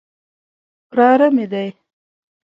[0.91, 1.69] وراره مې دی.